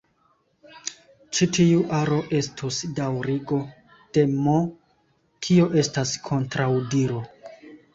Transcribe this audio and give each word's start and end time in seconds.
Ĉi 1.37 1.47
tiu 1.57 1.83
aro 1.99 2.17
estus 2.41 2.81
daŭrigo 3.03 3.61
de 4.19 4.27
"M", 4.35 4.59
kio 5.47 5.73
estas 5.87 6.21
kontraŭdiro. 6.31 7.27